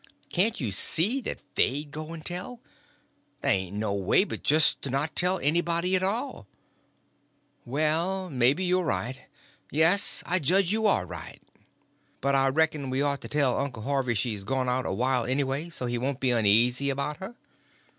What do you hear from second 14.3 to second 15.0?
gone out a